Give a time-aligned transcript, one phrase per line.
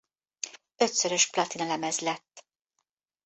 [0.75, 2.45] Ötszörös platinalemez lett.